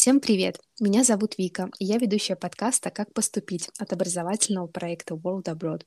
[0.00, 0.60] Всем привет!
[0.78, 5.82] Меня зовут Вика, и я ведущая подкаста «Как поступить» от образовательного проекта World Abroad.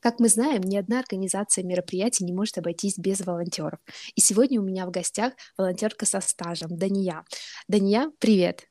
[0.00, 3.78] Как мы знаем, ни одна организация мероприятий не может обойтись без волонтеров.
[4.16, 7.24] И сегодня у меня в гостях волонтерка со стажем Дания.
[7.68, 8.66] Дания, привет!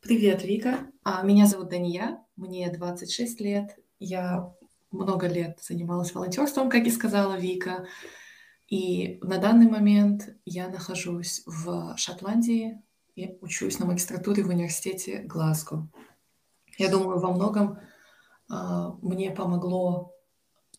[0.00, 0.80] Привет, Вика.
[1.02, 3.78] А, меня зовут Дания, мне 26 лет.
[4.00, 4.52] Я
[4.90, 7.86] много лет занималась волонтерством, как и сказала Вика.
[8.68, 12.82] И на данный момент я нахожусь в Шотландии,
[13.16, 15.88] и учусь на магистратуре в университете Глазго.
[16.78, 17.78] Я думаю, во многом
[18.50, 18.54] э,
[19.02, 20.12] мне помогло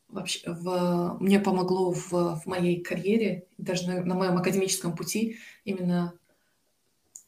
[0.08, 6.14] вообще в, мне помогло в, в моей карьере, даже на, на моем академическом пути именно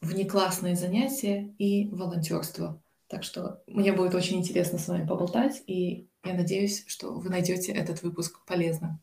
[0.00, 2.80] внеклассные занятия и волонтерство.
[3.08, 7.72] Так что мне будет очень интересно с вами поболтать, и я надеюсь, что вы найдете
[7.72, 9.00] этот выпуск полезным.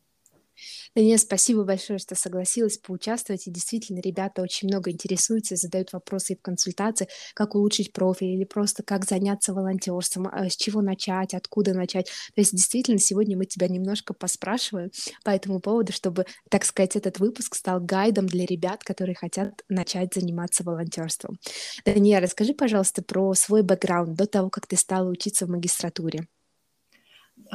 [0.96, 3.48] Да нет, спасибо большое, что согласилась поучаствовать.
[3.48, 8.44] И действительно, ребята очень много интересуются, задают вопросы и в консультации, как улучшить профиль или
[8.46, 12.08] просто как заняться волонтерством, а, с чего начать, откуда начать.
[12.36, 14.92] То есть действительно, сегодня мы тебя немножко поспрашиваем
[15.24, 20.14] по этому поводу, чтобы, так сказать, этот выпуск стал гайдом для ребят, которые хотят начать
[20.14, 21.38] заниматься волонтерством.
[21.86, 26.28] Дания, расскажи, пожалуйста, про свой бэкграунд до того, как ты стала учиться в магистратуре.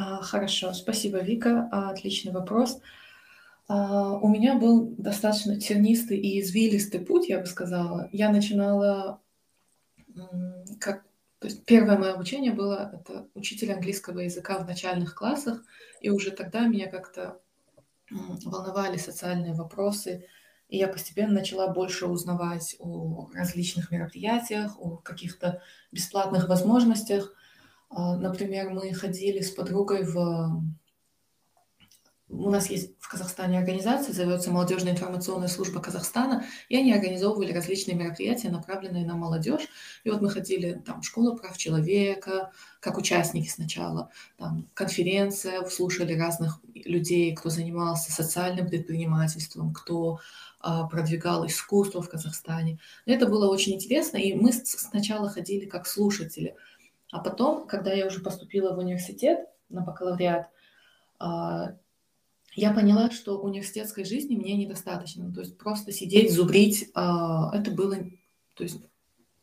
[0.00, 1.68] А, хорошо, спасибо, Вика.
[1.70, 2.80] А, отличный вопрос.
[3.68, 8.08] А, у меня был достаточно тернистый и извилистый путь, я бы сказала.
[8.10, 9.20] Я начинала
[10.80, 11.04] как
[11.38, 15.62] то есть первое мое обучение было это учитель английского языка в начальных классах,
[16.00, 17.40] и уже тогда меня как-то
[18.10, 20.26] волновали социальные вопросы,
[20.68, 25.62] и я постепенно начала больше узнавать о различных мероприятиях, о каких-то
[25.92, 27.34] бесплатных возможностях.
[27.91, 30.62] А, например, мы ходили с подругой в...
[32.28, 37.96] У нас есть в Казахстане организация, зовется Молодежная информационная служба Казахстана, и они организовывали различные
[37.96, 39.66] мероприятия, направленные на молодежь.
[40.05, 46.17] И вот мы ходили там в школу прав человека, как участники сначала, там конференция, слушали
[46.17, 50.20] разных людей, кто занимался социальным предпринимательством, кто
[50.61, 52.78] а, продвигал искусство в Казахстане.
[53.07, 56.55] Это было очень интересно, и мы сначала ходили как слушатели–
[57.10, 60.48] а потом, когда я уже поступила в университет на бакалавриат,
[61.18, 61.76] а,
[62.54, 65.32] я поняла, что университетской жизни мне недостаточно.
[65.32, 67.96] То есть просто сидеть, зубрить, а, это было...
[68.56, 68.80] То есть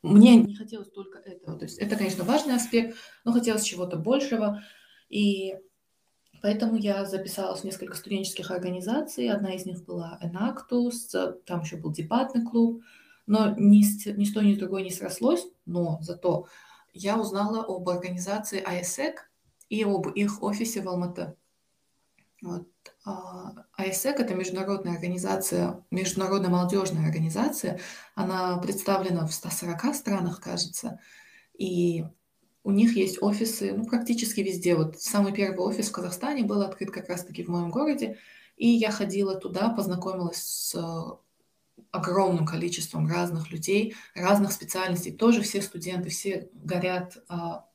[0.01, 1.57] мне не хотелось только этого.
[1.57, 4.61] То есть это, конечно, важный аспект, но хотелось чего-то большего.
[5.09, 5.55] И
[6.41, 9.29] поэтому я записалась в несколько студенческих организаций.
[9.29, 12.83] Одна из них была Enactus, там еще был дебатный клуб.
[13.25, 15.45] Но ни с, ни с той, ни с другой не срослось.
[15.65, 16.47] Но зато
[16.97, 19.15] я узнала об организации ISEC
[19.69, 21.35] и об их офисе в Алматы.
[22.41, 22.67] Вот.
[23.03, 27.79] А,– это международная организация, международная молодежная организация.
[28.15, 30.99] Она представлена в 140 странах, кажется.
[31.57, 32.05] И
[32.63, 34.75] у них есть офисы ну, практически везде.
[34.75, 38.17] Вот самый первый офис в Казахстане был открыт как раз-таки в моем городе.
[38.55, 40.75] И я ходила туда, познакомилась с
[41.91, 45.11] огромным количеством разных людей, разных специальностей.
[45.11, 47.65] Тоже все студенты, все горят а,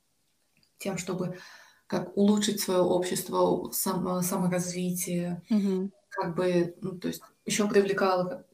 [0.79, 1.39] тем, чтобы
[1.87, 5.91] как улучшить свое общество, само, саморазвитие, mm-hmm.
[6.09, 8.47] как бы, ну, то есть еще привлекало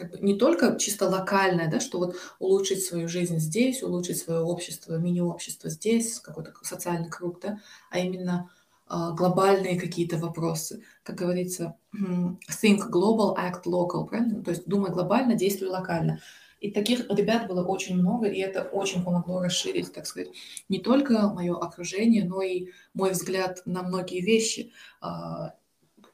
[0.00, 4.40] как бы не только чисто локальное, да, что вот улучшить свою жизнь здесь, улучшить свое
[4.40, 8.50] общество, мини-общество здесь, какой-то социальный круг, да, а именно
[8.90, 10.82] глобальные какие-то вопросы.
[11.02, 14.42] Как говорится, think global, act local, правильно?
[14.42, 16.20] То есть думай глобально, действуй локально.
[16.60, 20.28] И таких ребят было очень много, и это очень помогло расширить, так сказать,
[20.68, 24.72] не только мое окружение, но и мой взгляд на многие вещи.
[25.00, 25.54] А,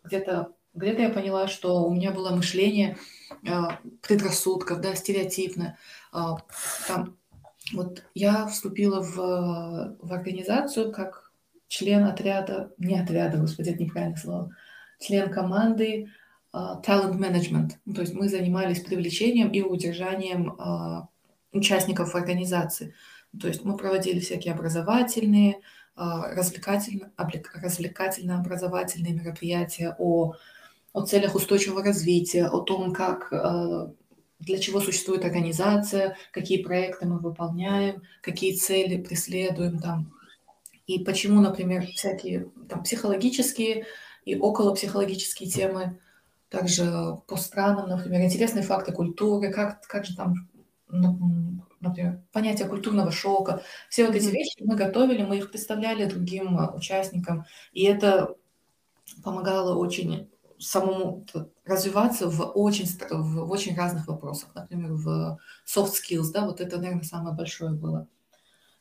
[0.05, 2.97] где-то где я поняла, что у меня было мышление
[3.49, 5.79] а, предрассудков, да, стереотипное.
[6.13, 7.17] Там,
[7.73, 11.26] вот я вступила в, в организацию как
[11.69, 14.57] член отряда, не отряда, господи, это неправильное слово,
[15.01, 16.09] член команды
[16.55, 17.73] uh, talent management.
[17.85, 21.07] Ну, то есть мы занимались привлечением и удержанием uh,
[21.53, 22.95] участников организации.
[23.41, 25.61] То есть мы проводили всякие образовательные,
[25.97, 30.35] развлекательно, развлекательно-образовательные мероприятия о,
[30.93, 33.33] о целях устойчивого развития, о том, как
[34.39, 40.13] для чего существует организация, какие проекты мы выполняем, какие цели преследуем, там,
[40.87, 43.87] и почему, например, всякие там, психологические
[44.25, 46.01] и околопсихологические темы,
[46.49, 50.49] также по странам, например, интересные факты культуры, как, как же там,
[50.89, 53.63] например, понятие культурного шока.
[53.89, 58.37] Все вот эти вещи мы готовили, мы их представляли другим а, участникам, и это
[59.25, 61.27] помогало очень самому
[61.65, 64.55] развиваться в очень, в очень разных вопросах.
[64.55, 68.09] Например, в soft skills, да, вот это, наверное, самое большое было.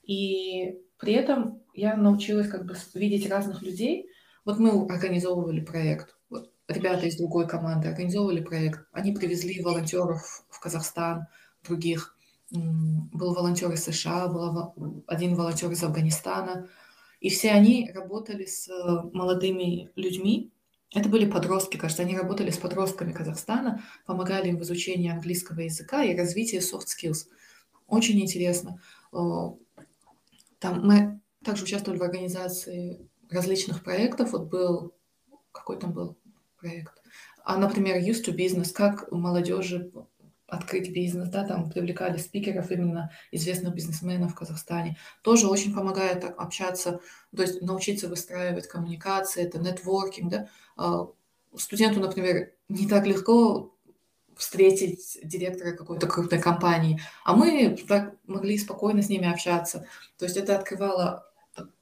[0.04, 4.10] И при этом я научилась как бы видеть разных людей.
[4.46, 10.60] Вот мы организовывали проект, вот ребята из другой команды организовывали проект, они привезли волонтеров в
[10.60, 11.28] Казахстан,
[11.64, 12.16] других.
[12.52, 16.70] Был волонтер из США, был один волонтер из Афганистана.
[17.20, 18.70] И все они работали с
[19.14, 20.52] молодыми людьми,
[20.94, 26.04] это были подростки, кажется, они работали с подростками Казахстана, помогали им в изучении английского языка
[26.04, 27.28] и развитии soft skills.
[27.88, 28.80] Очень интересно.
[30.66, 34.32] Там мы также участвовали в организации различных проектов.
[34.32, 34.96] Вот был,
[35.52, 36.18] какой там был
[36.60, 37.04] проект?
[37.44, 39.92] А, например, Used to Business, как молодежи
[40.48, 44.98] открыть бизнес, да, там привлекали спикеров именно известных бизнесменов в Казахстане.
[45.22, 47.00] Тоже очень помогает общаться,
[47.36, 50.50] то есть научиться выстраивать коммуникации, это нетворкинг, да.
[50.78, 51.10] А,
[51.56, 53.75] студенту, например, не так легко
[54.38, 59.88] встретить директора какой-то крупной компании, а мы так могли спокойно с ними общаться.
[60.18, 61.26] То есть это открывало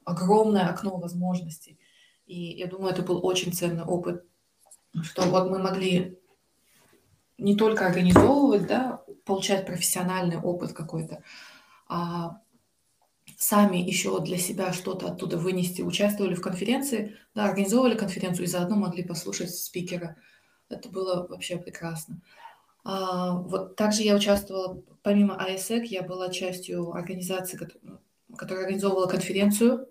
[0.03, 1.79] огромное окно возможностей.
[2.25, 4.23] И я думаю, это был очень ценный опыт,
[5.01, 6.19] что вот мы могли
[7.37, 11.23] не только организовывать, да, получать профессиональный опыт какой-то,
[11.87, 12.37] а
[13.37, 18.75] сами еще для себя что-то оттуда вынести, участвовали в конференции, да, организовывали конференцию и заодно
[18.75, 20.15] могли послушать спикера.
[20.73, 22.21] Это было вообще прекрасно.
[22.83, 27.57] А, вот также я участвовала, помимо ISEC, я была частью организации,
[28.35, 29.87] которая организовывала конференцию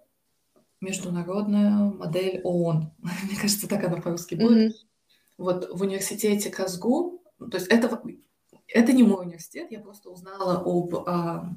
[0.81, 2.93] «Международная модель ООН».
[2.99, 4.73] Мне кажется, так она по-русски будет.
[4.73, 4.87] Mm-hmm.
[5.38, 8.00] Вот в университете Казгу то есть это,
[8.69, 11.55] это не мой университет, я просто узнала об, а,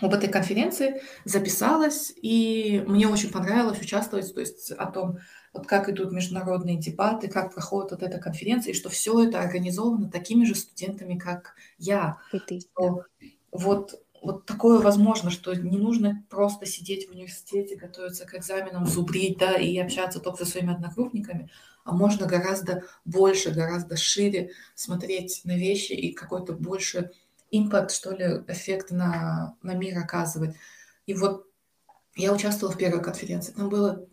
[0.00, 5.18] об этой конференции, записалась, и мне очень понравилось участвовать, то есть о том,
[5.52, 10.10] вот как идут международные дебаты, как проходит вот эта конференция, и что все это организовано
[10.10, 12.18] такими же студентами, как я.
[12.32, 12.60] И ты.
[12.60, 13.04] Что
[13.50, 19.38] вот вот такое возможно, что не нужно просто сидеть в университете, готовиться к экзаменам, зубрить,
[19.38, 21.50] да, и общаться только со своими одногруппниками,
[21.84, 27.12] а можно гораздо больше, гораздо шире смотреть на вещи и какой-то больше
[27.50, 30.54] импакт, что ли, эффект на, на мир оказывать.
[31.06, 31.46] И вот
[32.14, 33.52] я участвовала в первой конференции.
[33.52, 34.06] Там было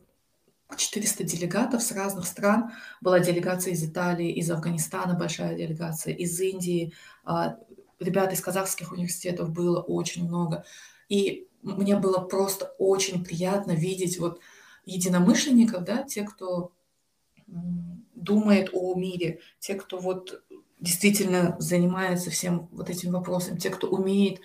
[0.75, 2.71] 400 делегатов с разных стран.
[3.01, 6.93] Была делегация из Италии, из Афганистана большая делегация, из Индии,
[7.23, 7.57] а,
[7.99, 10.65] ребят из казахских университетов было очень много.
[11.09, 14.39] И мне было просто очень приятно видеть вот
[14.85, 16.71] единомышленников, да, те, кто
[18.15, 20.43] думает о мире, те, кто вот
[20.79, 24.39] действительно занимается всем вот этим вопросом, те, кто умеет.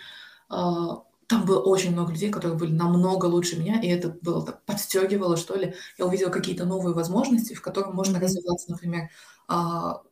[1.28, 5.36] Там было очень много людей, которые были намного лучше меня, и это было так подстегивало,
[5.36, 5.74] что ли.
[5.98, 9.08] Я увидела какие-то новые возможности, в которых можно развиваться, например,
[9.48, 10.02] а,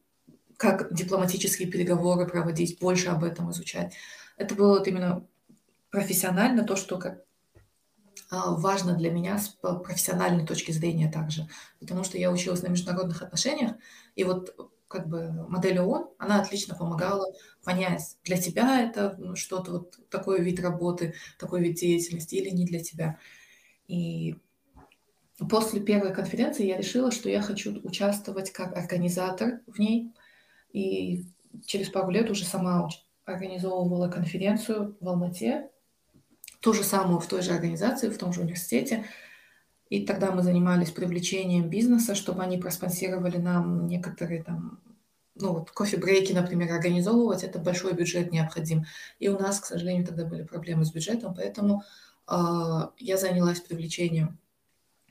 [0.56, 3.94] как дипломатические переговоры проводить, больше об этом изучать.
[4.36, 5.26] Это было вот именно
[5.90, 7.24] профессионально то, что как
[8.30, 11.48] а, важно для меня с профессиональной точки зрения также,
[11.80, 13.72] потому что я училась на международных отношениях,
[14.14, 14.54] и вот
[14.90, 17.32] как бы модель ООН, она отлично помогала
[17.64, 22.66] понять, для тебя это ну, что-то вот такой вид работы, такой вид деятельности или не
[22.66, 23.16] для тебя.
[23.86, 24.36] И
[25.48, 30.12] после первой конференции я решила, что я хочу участвовать как организатор в ней,
[30.72, 31.24] и
[31.64, 32.88] через пару лет уже сама
[33.24, 35.70] организовывала конференцию в Алмате,
[36.58, 39.04] ту же самую в той же организации, в том же университете.
[39.90, 44.80] И тогда мы занимались привлечением бизнеса, чтобы они проспонсировали нам некоторые там,
[45.34, 48.84] ну вот кофе-брейки, например, организовывать, это большой бюджет необходим.
[49.18, 51.82] И у нас, к сожалению, тогда были проблемы с бюджетом, поэтому
[52.28, 52.34] э,
[52.98, 54.38] я занялась привлечением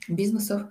[0.07, 0.63] бизнесов,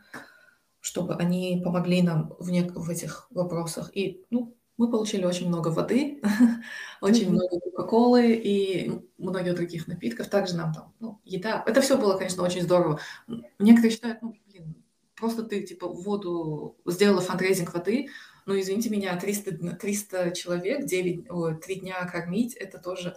[0.80, 3.90] чтобы они помогли нам в, не, в этих вопросах.
[3.94, 6.22] И, ну, мы получили очень много воды,
[7.02, 10.28] очень много кока-колы и многих других напитков.
[10.28, 11.62] Также нам там, ну, еда.
[11.66, 13.00] Это все было, конечно, очень здорово.
[13.58, 14.76] Некоторые считают, ну, блин,
[15.16, 18.08] просто ты, типа, воду, сделала фандрейзинг воды,
[18.46, 23.16] ну, извините меня, 300, 300 человек 9, о, 3 дня кормить, это тоже,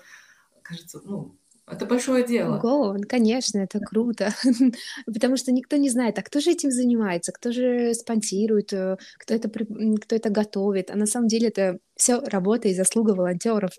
[0.64, 1.38] кажется, ну,
[1.72, 2.60] это большое дело.
[2.60, 4.34] Ого, конечно, это круто.
[5.06, 9.34] Потому что никто не знает, а кто же этим занимается, кто же спонсирует, э, кто
[9.34, 10.92] это, кто это готовит.
[10.92, 13.72] А на самом деле это все работа и заслуга волонтеров.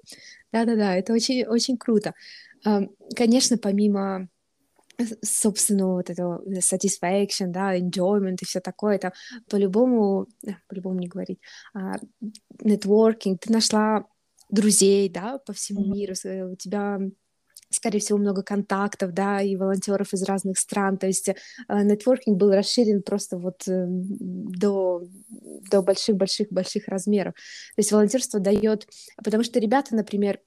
[0.53, 2.15] Да-да-да, это очень, очень круто.
[3.17, 4.29] Конечно, помимо
[5.23, 9.13] собственно, вот этого satisfaction, да, enjoyment и все такое, это
[9.49, 11.41] по-любому, э, по-любому не говорить,
[11.75, 11.97] а,
[12.63, 14.07] networking, ты нашла
[14.51, 15.97] друзей, да, по всему mm-hmm.
[15.97, 17.01] миру, у тебя
[17.73, 20.99] скорее всего, много контактов, да, и волонтеров из разных стран.
[20.99, 21.35] То есть э,
[21.69, 25.03] нетворкинг был расширен просто вот э, до,
[25.71, 27.35] до больших-больших-больших размеров.
[27.35, 28.87] То есть волонтерство дает...
[29.23, 30.41] Потому что ребята, например,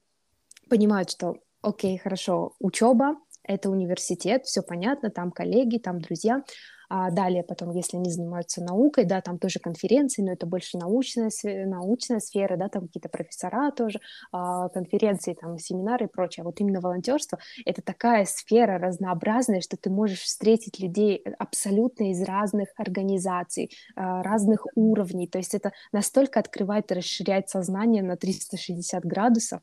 [0.68, 6.42] понимают, что окей, хорошо, учеба, это университет, все понятно, там коллеги, там друзья,
[6.88, 11.30] а далее потом, если они занимаются наукой, да, там тоже конференции, но это больше научная,
[11.66, 14.00] научная сфера, да, там какие-то профессора тоже,
[14.32, 16.42] а, конференции, там семинары и прочее.
[16.42, 22.22] А вот именно волонтерство— это такая сфера разнообразная, что ты можешь встретить людей абсолютно из
[22.22, 25.26] разных организаций, а, разных уровней.
[25.26, 29.60] То есть это настолько открывает и расширяет сознание на 360 градусов.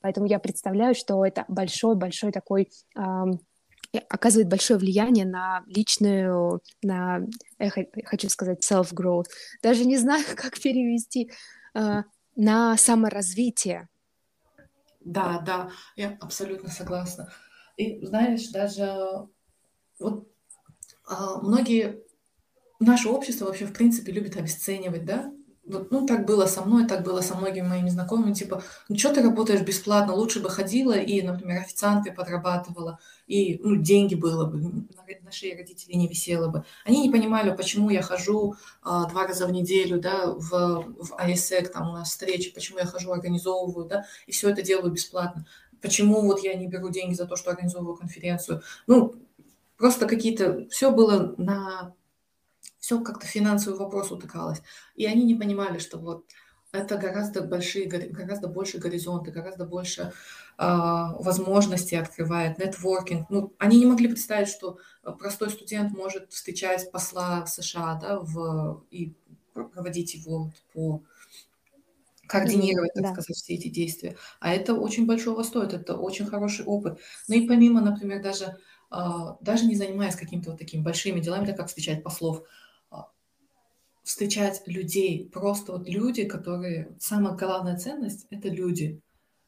[0.00, 2.68] Поэтому я представляю, что это большой-большой такой
[3.98, 7.20] оказывает большое влияние на личную, на,
[7.58, 7.70] я
[8.04, 9.26] хочу сказать, self-growth.
[9.62, 11.30] Даже не знаю, как перевести,
[11.74, 12.02] э,
[12.36, 13.88] на саморазвитие.
[15.00, 17.32] Да, да, я абсолютно согласна.
[17.76, 18.96] И знаешь, даже
[19.98, 20.28] вот
[21.04, 22.02] а, многие,
[22.78, 25.32] наше общество вообще в принципе любит обесценивать, да,
[25.90, 29.22] ну, так было со мной, так было со многими моими знакомыми, типа, ну, что ты
[29.22, 35.30] работаешь бесплатно, лучше бы ходила и, например, официанткой подрабатывала, и, ну, деньги было бы, на,
[35.30, 36.64] шее родителей не висело бы.
[36.84, 41.72] Они не понимали, почему я хожу а, два раза в неделю, да, в, в АИСЭК,
[41.72, 45.46] там у нас встречи, почему я хожу, организовываю, да, и все это делаю бесплатно.
[45.80, 48.62] Почему вот я не беру деньги за то, что организовываю конференцию.
[48.86, 49.14] Ну,
[49.76, 51.94] просто какие-то, все было на
[52.92, 54.62] все как-то финансовый вопрос утыкалось.
[54.96, 56.26] И они не понимали, что вот
[56.72, 60.12] это гораздо большие, гораздо больше горизонты, гораздо больше
[60.58, 60.64] э,
[61.18, 63.30] возможностей открывает, нетворкинг.
[63.30, 64.78] Ну, они не могли представить, что
[65.18, 69.14] простой студент может встречать посла США, да, в, и
[69.54, 71.02] проводить его по
[72.26, 73.12] координировать, так да.
[73.12, 74.16] сказать, все эти действия.
[74.40, 76.98] А это очень большого стоит, это очень хороший опыт.
[77.28, 78.56] Ну и помимо, например, даже,
[78.90, 78.96] э,
[79.40, 82.44] даже не занимаясь какими-то вот такими большими делами, так как встречать послов,
[84.02, 86.96] встречать людей, просто вот люди, которые...
[86.98, 89.00] Самая главная ценность— это люди.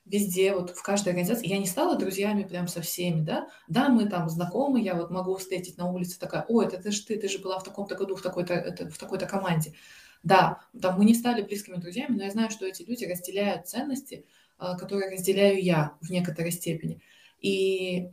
[0.04, 1.48] Везде, вот в каждой организации.
[1.48, 3.48] Я не стала друзьями прям со всеми, да.
[3.68, 7.04] Да, мы там знакомы, я вот могу встретить на улице такая, ой, это, это же
[7.04, 9.74] ты, ты же была в таком-то году в такой-то, в такой-то команде.
[10.22, 14.26] Да, там мы не стали близкими друзьями, но я знаю, что эти люди разделяют ценности,
[14.58, 17.00] а, которые разделяю я в некоторой степени.
[17.40, 18.10] И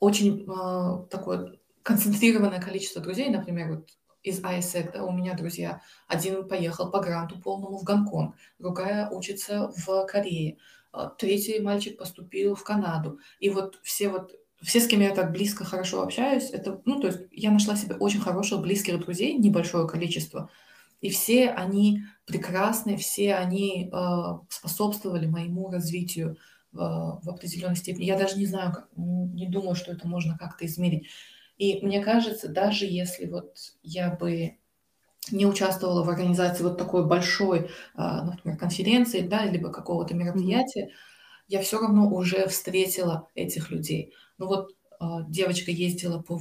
[0.00, 3.88] очень э, такое концентрированное количество друзей, например, вот
[4.24, 5.82] из ISEC, да, у меня друзья.
[6.08, 10.56] Один поехал по гранту полному в Гонконг, другая учится в Корее,
[10.92, 13.20] а, третий мальчик поступил в Канаду.
[13.38, 17.08] И вот все вот все, с кем я так близко, хорошо общаюсь, это, ну, то
[17.08, 20.48] есть я нашла себе очень хороших, близких друзей, небольшое количество,
[21.02, 26.38] и все они прекрасные, все они э, способствовали моему развитию
[26.72, 28.06] э, в определенной степени.
[28.06, 31.08] Я даже не знаю, как, не думаю, что это можно как-то измерить.
[31.56, 34.56] И мне кажется, даже если вот я бы
[35.30, 41.44] не участвовала в организации вот такой большой, а, например, конференции, да, либо какого-то мероприятия, mm-hmm.
[41.48, 44.12] я все равно уже встретила этих людей.
[44.38, 46.36] Ну вот а, девочка ездила по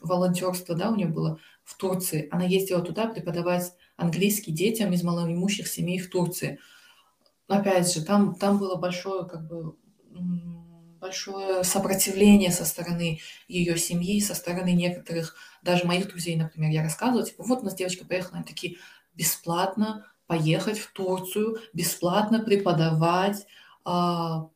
[0.00, 2.28] волонтерству, да, у нее было в Турции.
[2.30, 6.58] Она ездила туда преподавать английский детям из малоимущих семей в Турции.
[7.48, 9.76] Опять же, там, там было большое, как бы,
[11.06, 17.24] большое сопротивление со стороны ее семьи, со стороны некоторых, даже моих друзей, например, я рассказывала,
[17.24, 18.76] типа, вот у нас девочка поехала, они такие,
[19.14, 23.46] бесплатно поехать в Турцию, бесплатно преподавать,
[23.84, 24.48] а,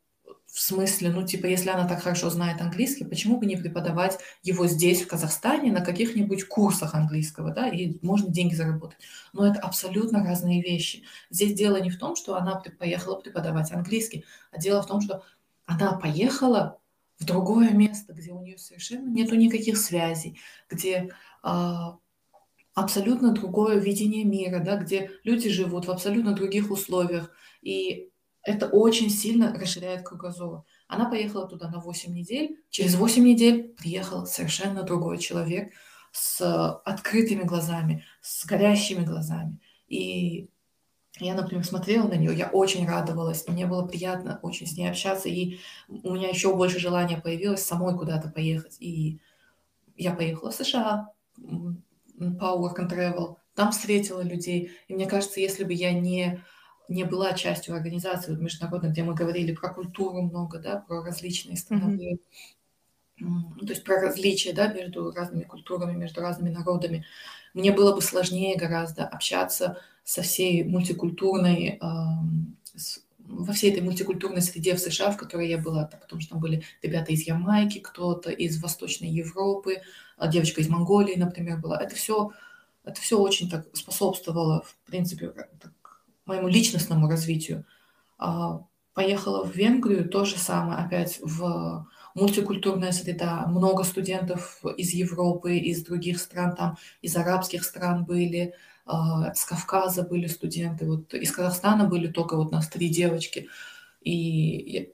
[0.52, 4.66] в смысле, ну, типа, если она так хорошо знает английский, почему бы не преподавать его
[4.66, 8.99] здесь, в Казахстане, на каких-нибудь курсах английского, да, и можно деньги заработать.
[9.33, 11.04] Но это абсолютно разные вещи.
[11.30, 15.23] Здесь дело не в том, что она поехала преподавать английский, а дело в том, что
[15.71, 16.81] она поехала
[17.19, 21.11] в другое место, где у нее совершенно нету никаких связей, где
[21.43, 21.99] а,
[22.75, 27.31] абсолютно другое видение мира, да, где люди живут в абсолютно других условиях.
[27.62, 28.11] И
[28.43, 30.65] это очень сильно расширяет кругозор.
[30.89, 32.59] Она поехала туда на 8 недель.
[32.69, 35.73] Через 8 недель приехал совершенно другой человек
[36.11, 39.61] с открытыми глазами, с горящими глазами.
[39.87, 40.49] И
[41.21, 45.29] я, например, смотрела на нее, я очень радовалась, мне было приятно очень с ней общаться,
[45.29, 45.59] и
[45.89, 48.77] у меня еще больше желания появилось самой куда-то поехать.
[48.81, 49.21] И
[49.97, 51.09] я поехала в США
[52.17, 54.73] по Work and Travel, там встретила людей.
[54.89, 56.43] И мне кажется, если бы я не,
[56.89, 61.57] не была частью организации вот, международной, где мы говорили про культуру много, да, про различные
[61.57, 62.19] страновые,
[63.21, 63.59] mm-hmm.
[63.61, 67.05] то есть про различия да, между разными культурами, между разными народами,
[67.53, 71.78] мне было бы сложнее гораздо общаться со всей мультикультурной,
[73.30, 76.62] во всей этой мультикультурной среде в США, в которой я была, потому что там были
[76.83, 79.83] ребята из Ямайки, кто-то из Восточной Европы,
[80.16, 81.80] а девочка из Монголии, например, была.
[81.80, 82.33] Это все,
[82.85, 85.28] это все очень так способствовало, в принципе,
[85.61, 85.73] так,
[86.26, 87.64] моему личностному развитию.
[88.19, 88.64] А,
[88.95, 95.85] поехала в Венгрию, то же самое, опять в мультикультурная среда, много студентов из Европы, из
[95.85, 98.54] других стран, там из арабских стран были,
[99.35, 103.49] с Кавказа были студенты, вот из Казахстана были только вот нас три девочки.
[104.01, 104.93] И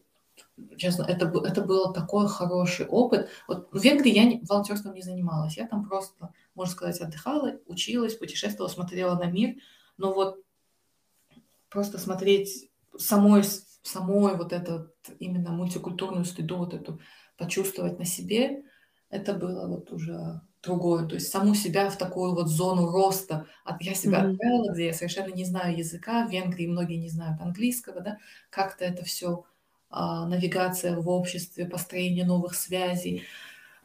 [0.76, 3.29] честно, это, это был такой хороший опыт.
[3.49, 8.17] Вот в Венгрии я не, волонтерством не занималась, я там просто, можно сказать, отдыхала, училась,
[8.17, 9.57] путешествовала, смотрела на мир,
[9.97, 10.43] но вот
[11.69, 13.45] просто смотреть самой,
[13.83, 17.00] самой вот эту именно мультикультурную стыду, вот эту
[17.37, 18.62] почувствовать на себе,
[19.11, 21.06] это было вот уже другое.
[21.06, 23.46] То есть саму себя в такую вот зону роста.
[23.80, 24.32] Я себя mm-hmm.
[24.32, 28.18] отправила, где я совершенно не знаю языка, в Венгрии многие не знают английского, да,
[28.50, 29.44] как-то это все
[29.88, 33.23] а, навигация в обществе, построение новых связей.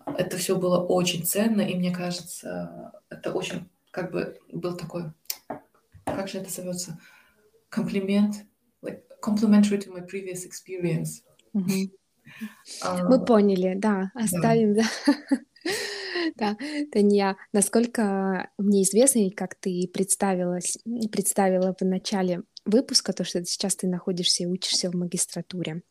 [0.06, 5.12] Это все было очень ценно, и мне кажется, это очень как бы был такой,
[6.06, 7.00] как же это зовется,
[7.70, 8.46] комплимент,
[8.82, 11.24] like, complimentary to my previous experience.
[11.54, 11.92] Mm-hmm.
[12.82, 14.84] Uh, Мы поняли, да, оставим, да.
[15.06, 15.14] Да,
[16.92, 20.78] Тания, насколько мне известно, и как ты представилась,
[21.12, 25.82] представила в начале выпуска, то, что сейчас ты находишься и учишься в магистратуре.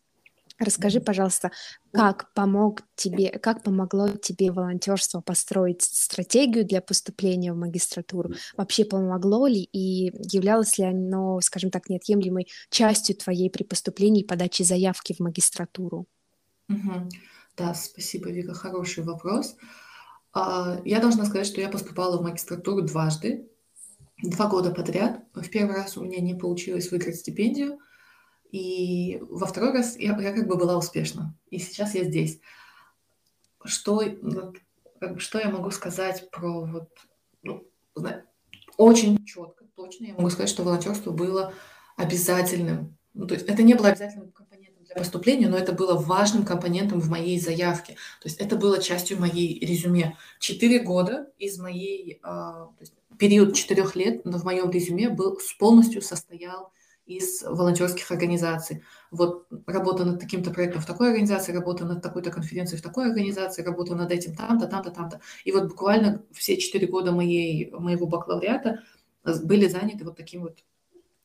[0.60, 1.52] Расскажи, пожалуйста,
[1.90, 8.34] как помог тебе, как помогло тебе волонтерство построить стратегию для поступления в магистратуру?
[8.58, 14.26] Вообще помогло ли и являлось ли оно, скажем так, неотъемлемой частью твоей при поступлении и
[14.26, 16.06] подаче заявки в магистратуру?
[16.68, 17.08] Угу.
[17.56, 19.56] Да, спасибо, Вика, хороший вопрос.
[19.56, 19.89] А,
[20.34, 23.48] я должна сказать, что я поступала в магистратуру дважды,
[24.22, 25.24] два года подряд.
[25.34, 27.78] В первый раз у меня не получилось выиграть стипендию–
[28.52, 31.34] и во второй раз я, я как бы была успешна.
[31.50, 32.40] И сейчас я здесь.
[33.64, 34.02] Что,
[35.18, 36.88] что я могу сказать про вот,
[37.42, 37.68] ну,
[38.76, 41.52] очень четко, точно я могу сказать, что волонтерство было
[41.96, 42.96] обязательным.
[43.12, 47.00] Ну, то есть это не было обязательным компонентом для поступления, но это было важным компонентом
[47.00, 47.94] в моей заявке.
[48.20, 50.16] То есть это было частью моей резюме.
[50.38, 56.72] Четыре года из моей, э, есть период четырех лет в моем резюме был полностью состоял
[57.06, 58.82] из волонтерских организаций.
[59.10, 63.62] Вот работа над таким-то проектом в такой организации, работа над такой-то конференцией в такой организации,
[63.62, 65.20] работа над этим там-то, там-то, там-то.
[65.44, 68.82] И вот буквально все четыре года моей, моего бакалавриата
[69.42, 70.58] были заняты вот таким вот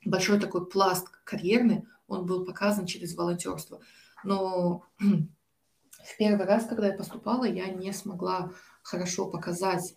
[0.03, 3.81] большой такой пласт карьерный, он был показан через волонтерство.
[4.23, 8.51] Но в первый раз, когда я поступала, я не смогла
[8.83, 9.95] хорошо показать,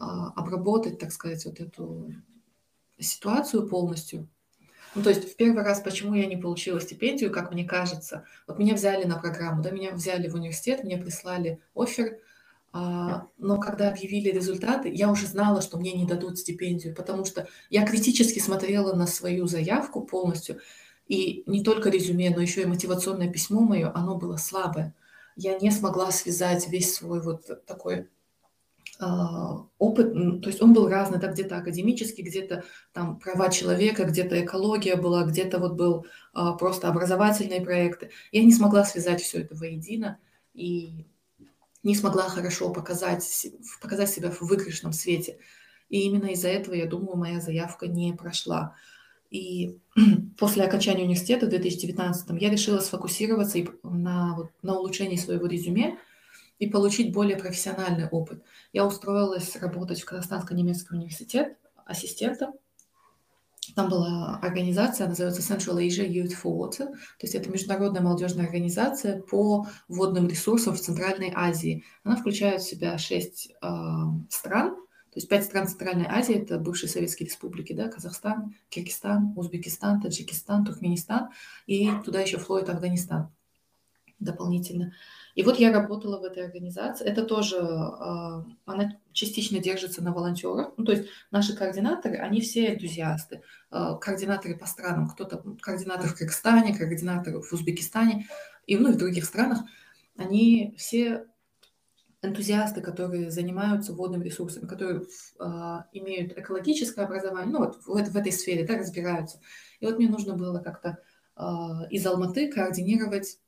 [0.00, 2.14] а, обработать, так сказать, вот эту
[2.98, 4.28] ситуацию полностью,
[4.94, 8.58] ну, то есть в первый раз, почему я не получила стипендию, как мне кажется, вот
[8.58, 12.18] меня взяли на программу, да, меня взяли в университет, мне прислали офер,
[12.74, 17.46] а, но когда объявили результаты, я уже знала, что мне не дадут стипендию, потому что
[17.70, 20.58] я критически смотрела на свою заявку полностью,
[21.06, 24.94] и не только резюме, но еще и мотивационное письмо мое, оно было слабое.
[25.36, 28.08] Я не смогла связать весь свой вот такой
[28.98, 30.12] а, опыт,
[30.42, 35.24] то есть он был разный, да, где-то академический, где-то там права человека, где-то экология была,
[35.24, 38.10] где-то вот был а, просто образовательные проекты.
[38.30, 40.18] Я не смогла связать все это воедино
[40.54, 41.06] и
[41.82, 43.46] не смогла хорошо показать,
[43.80, 45.38] показать себя в выигрышном свете.
[45.88, 48.76] И именно из-за этого, я думаю, моя заявка не прошла.
[49.32, 49.80] И
[50.38, 55.96] после окончания университета в 2019 я решила сфокусироваться на, вот, на улучшении своего резюме,
[56.62, 58.40] и получить более профессиональный опыт.
[58.72, 62.52] Я устроилась работать в Казахстанско-немецкий университет ассистентом.
[63.74, 69.20] Там была организация, называется Central Asia Youth for Water, то есть это международная молодежная организация
[69.22, 71.82] по водным ресурсам в Центральной Азии.
[72.04, 73.66] Она включает в себя шесть э,
[74.30, 74.76] стран,
[75.12, 80.64] то есть пять стран Центральной Азии, это бывшие советские республики, да, Казахстан, Киргизстан, Узбекистан, Таджикистан,
[80.64, 81.28] Туркменистан,
[81.66, 83.30] и туда еще входит Афганистан
[84.18, 84.94] дополнительно.
[85.34, 87.04] И вот я работала в этой организации.
[87.04, 90.72] Это тоже, а, она частично держится на волонтерах.
[90.76, 93.42] Ну, то есть наши координаторы, они все энтузиасты.
[93.70, 95.08] А, координаторы по странам.
[95.08, 98.28] Кто-то координатор в Кыргызстане, координатор в Узбекистане
[98.66, 99.60] и, ну, и в других странах.
[100.16, 101.26] Они все
[102.22, 105.44] энтузиасты, которые занимаются водными ресурсами, которые э,
[105.92, 109.40] имеют экологическое образование, ну вот в, в этой сфере, да, разбираются.
[109.80, 110.98] И вот мне нужно было как-то
[111.36, 111.42] э,
[111.90, 113.38] из Алматы координировать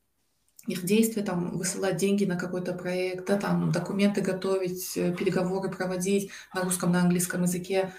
[0.67, 6.31] их действия, там, высылать деньги на какой-то проект, да, там, документы готовить, э, переговоры проводить
[6.53, 7.93] на русском, на английском языке.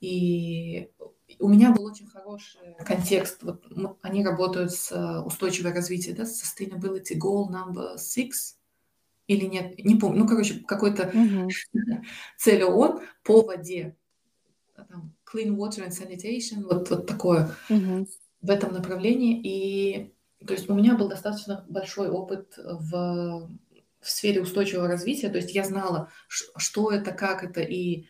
[0.00, 0.90] И
[1.38, 3.42] у меня был очень хороший контекст.
[3.42, 3.64] Вот
[4.02, 8.57] они работают с э, устойчивое развитие, да, Sustainability Goal Number Six
[9.28, 10.20] или нет, не помню.
[10.20, 11.48] Ну, короче, какой-то mm-hmm.
[12.36, 13.96] цель ООН по воде.
[14.74, 18.08] Там, clean water and sanitation, вот, вот такое mm-hmm.
[18.40, 19.40] в этом направлении.
[19.44, 20.14] И
[20.44, 23.50] то есть у меня был достаточно большой опыт в,
[24.00, 25.28] в сфере устойчивого развития.
[25.28, 28.06] То есть я знала, что это, как это, и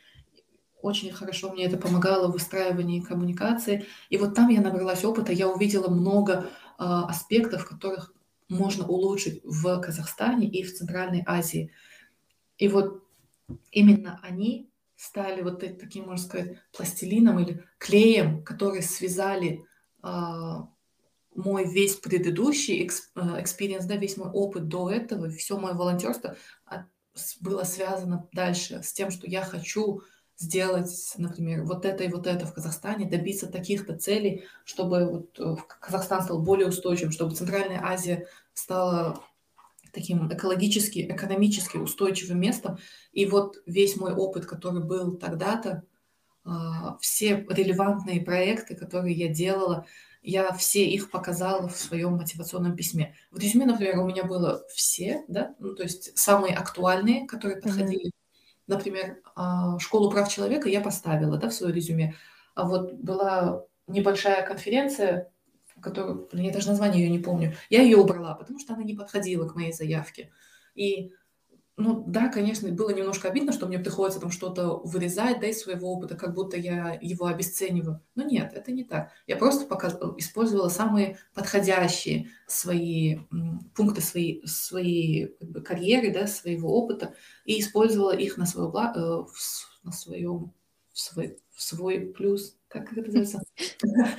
[0.82, 3.86] очень хорошо мне это помогало в выстраивании коммуникации.
[4.08, 6.44] И вот там я набралась опыта, я увидела много э,
[6.78, 8.12] аспектов, которых
[8.48, 11.72] можно улучшить в Казахстане и в Центральной Азии.
[12.56, 13.04] И вот
[13.70, 19.64] именно они стали вот таким, можно сказать, пластилином или клеем, которые связали
[20.02, 20.08] э,
[21.34, 26.36] мой весь предыдущий experience, да, весь мой опыт до этого, все мое волонтерство
[27.40, 30.02] было связано дальше с тем, что я хочу
[30.38, 35.56] сделать, например, вот это и вот это в Казахстане, добиться таких-то целей, чтобы вот э,
[35.80, 39.20] Казахстан стал более устойчивым, чтобы Центральная Азия стала
[39.92, 42.78] таким экологически, экономически устойчивым местом.
[43.12, 45.82] И вот весь мой опыт, который был тогда-то,
[46.44, 49.86] а, все релевантные проекты, которые я делала,
[50.22, 53.14] я все их показала в своем мотивационном письме.
[53.30, 58.12] В резюме, например, у меня было все, да, ну, то есть самые актуальные, которые подходили
[58.68, 62.14] например, а, школу прав человека я поставила да, в свое резюме.
[62.54, 65.32] А вот была небольшая конференция,
[65.80, 69.48] которую, я даже название ее не помню, я ее убрала, потому что она не подходила
[69.48, 70.30] к моей заявке.
[70.74, 71.12] И
[71.80, 75.92] ну да, конечно, было немножко обидно, что мне приходится там что-то вырезать, да, из своего
[75.92, 78.02] опыта, как будто я его обесцениваю.
[78.16, 79.12] Но нет, это не так.
[79.28, 79.96] Я просто показ...
[80.16, 83.20] использовала самые подходящие свои
[83.76, 87.14] пункты своей, своей как бы, карьеры, да, своего опыта,
[87.44, 89.24] и использовала их на, свой, э,
[89.84, 90.52] на своем,
[90.92, 92.56] в свой, в свой плюс.
[92.66, 93.40] Как это называется?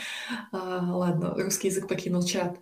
[0.53, 2.57] А, ладно, русский язык покинул чат.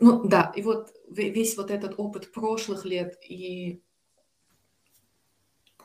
[0.00, 3.82] Ну да, и вот весь вот этот опыт прошлых лет и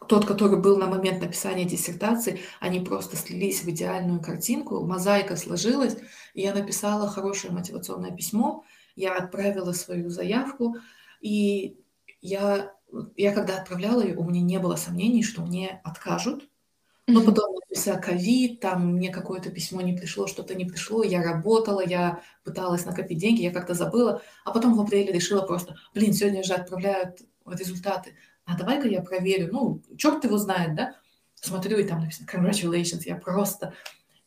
[0.08, 5.98] тот, который был на момент написания диссертации, они просто слились в идеальную картинку, мозаика сложилась,
[6.34, 8.64] и я написала хорошее мотивационное письмо,
[8.96, 10.76] я отправила свою заявку,
[11.22, 11.78] и
[12.22, 12.74] я,
[13.16, 16.50] я когда отправляла ее, у меня не было сомнений, что мне откажут,
[17.08, 21.86] но потом начался ковид, там мне какое-то письмо не пришло, что-то не пришло, я работала,
[21.86, 26.44] я пыталась накопить деньги, я как-то забыла, а потом в апреле решила просто, блин, сегодня
[26.44, 30.96] же отправляют результаты, а давай-ка я проверю, ну, черт его знает, да,
[31.36, 33.74] смотрю, и там написано congratulations, я просто,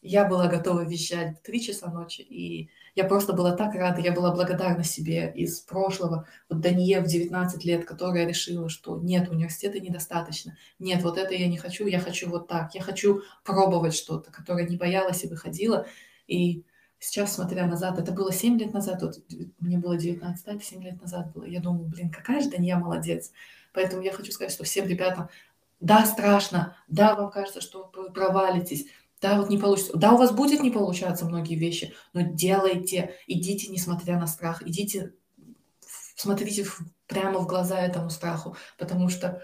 [0.07, 4.13] я была готова вещать в 3 часа ночи, и я просто была так рада, я
[4.13, 6.27] была благодарна себе из прошлого.
[6.49, 10.57] Вот Дание в 19 лет, которая решила, что нет, университета недостаточно.
[10.79, 12.75] Нет, вот это я не хочу, я хочу вот так.
[12.75, 15.87] Я хочу пробовать что-то, которое не боялась и выходила.
[16.27, 16.65] И
[16.99, 19.19] сейчас, смотря назад, это было 7 лет назад, вот
[19.61, 21.45] мне было 19, да, это 7 лет назад было.
[21.45, 23.33] Я думаю, блин, какая же Дания молодец.
[23.75, 25.29] Поэтому я хочу сказать, что всем ребятам,
[25.81, 28.87] да, страшно, да, вам кажется, что вы провалитесь,
[29.21, 29.97] да, вот не получится.
[29.97, 35.15] Да, у вас будет не получаться многие вещи, но делайте, идите, несмотря на страх, идите,
[36.15, 36.67] смотрите
[37.07, 39.43] прямо в глаза этому страху, потому что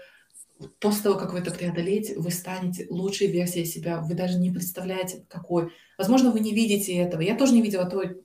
[0.79, 3.99] после того, как вы это преодолеете, вы станете лучшей версией себя.
[3.99, 5.73] Вы даже не представляете, какой.
[5.97, 7.21] Возможно, вы не видите этого.
[7.21, 8.21] Я тоже не видела той,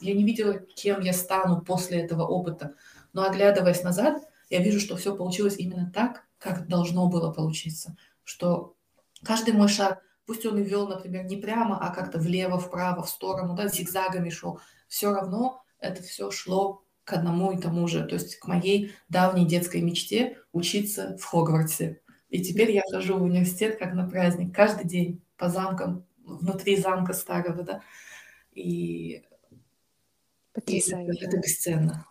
[0.00, 2.74] я не видела, кем я стану после этого опыта.
[3.12, 7.96] Но оглядываясь назад, я вижу, что все получилось именно так, как должно было получиться.
[8.24, 8.74] Что
[9.22, 13.10] каждый мой шаг Пусть он и вел, например, не прямо, а как-то влево, вправо, в
[13.10, 14.60] сторону, да, зигзагами шел.
[14.86, 19.44] Все равно это все шло к одному и тому же, то есть к моей давней
[19.44, 22.00] детской мечте учиться в Хогвартсе.
[22.28, 27.12] И теперь я хожу в университет как на праздник, каждый день по замкам, внутри замка
[27.12, 27.82] старого, да,
[28.52, 29.24] и,
[30.52, 31.12] Потрясающе.
[31.12, 32.06] и это, это бесценно.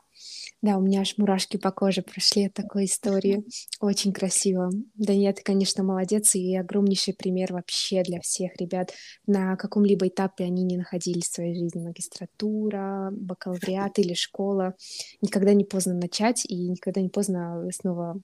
[0.61, 3.45] Да, у меня аж мурашки по коже прошли от такой истории.
[3.79, 4.69] Очень красиво.
[4.95, 8.93] Да нет, конечно, молодец и огромнейший пример вообще для всех ребят.
[9.25, 11.81] На каком-либо этапе они не находились в своей жизни.
[11.81, 14.75] Магистратура, бакалавриат или школа.
[15.21, 18.19] Никогда не поздно начать и никогда не поздно снова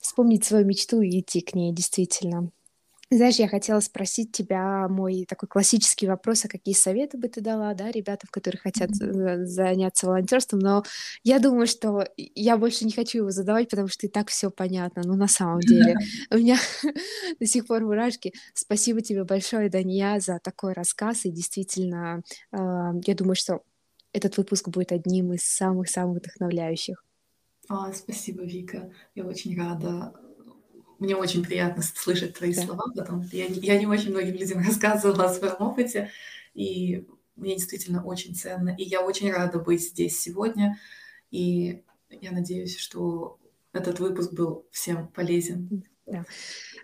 [0.00, 2.50] вспомнить свою мечту и идти к ней, действительно.
[3.16, 7.72] Знаешь, я хотела спросить тебя мой такой классический вопрос, а какие советы бы ты дала,
[7.74, 9.44] да, ребятам, которые хотят mm-hmm.
[9.44, 10.82] заняться волонтерством, но
[11.22, 15.02] я думаю, что я больше не хочу его задавать, потому что и так все понятно,
[15.04, 15.94] ну на самом деле.
[16.32, 16.58] У меня
[17.40, 18.32] до сих пор мурашки.
[18.52, 23.62] Спасибо тебе большое, Дания, за такой рассказ, и действительно, а, я думаю, что
[24.12, 27.04] этот выпуск будет одним из самых-самых вдохновляющих.
[27.68, 28.92] А, спасибо, Вика.
[29.14, 30.12] Я очень рада
[31.04, 32.62] мне очень приятно слышать твои да.
[32.62, 36.10] слова, потому что я, я не очень многим людям рассказывала о своем опыте,
[36.54, 38.74] и мне действительно очень ценно.
[38.78, 40.78] И я очень рада быть здесь сегодня,
[41.30, 43.38] и я надеюсь, что
[43.72, 45.84] этот выпуск был всем полезен.
[46.06, 46.24] Да.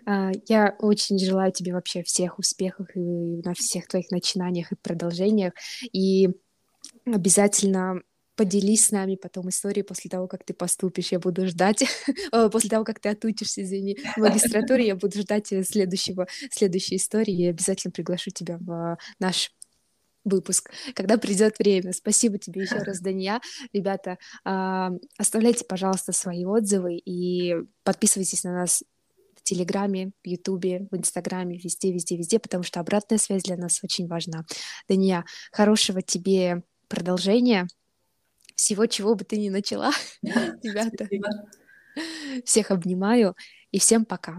[0.05, 5.53] А, я очень желаю тебе вообще всех успехов и на всех твоих начинаниях и продолжениях.
[5.93, 6.29] И
[7.05, 8.01] обязательно
[8.41, 11.11] поделись с нами потом историей после того, как ты поступишь.
[11.11, 11.83] Я буду ждать,
[12.51, 17.49] после того, как ты отучишься, извини, в магистратуре, я буду ждать следующего, следующей истории и
[17.49, 19.51] обязательно приглашу тебя в наш
[20.23, 21.93] выпуск, когда придет время.
[21.93, 23.41] Спасибо тебе еще раз, Дания.
[23.73, 24.87] Ребята, э,
[25.19, 28.83] оставляйте, пожалуйста, свои отзывы и подписывайтесь на нас
[29.35, 33.83] в Телеграме, в Ютубе, в Инстаграме, везде, везде, везде, потому что обратная связь для нас
[33.83, 34.45] очень важна.
[34.89, 37.67] Дания, хорошего тебе продолжения
[38.61, 41.09] всего, чего бы ты ни начала, ребята.
[42.45, 43.35] Всех обнимаю
[43.71, 44.37] и всем пока.